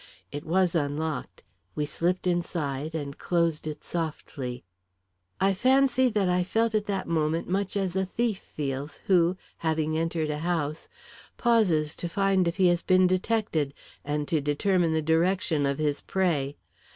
[0.31, 1.43] It was unlocked;
[1.75, 4.63] we slipped inside and closed it softly.
[5.39, 9.95] I fancy that I felt at that moment much as a thief feels who, having
[9.95, 10.87] entered a house,
[11.37, 16.01] pauses to find if he has been detected, and to determine the direction of his
[16.01, 16.57] prey.